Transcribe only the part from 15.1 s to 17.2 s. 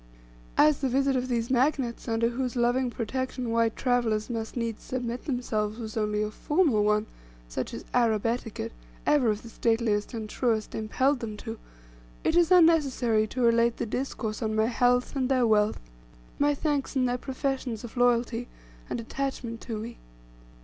and their wealth, my thanks, and their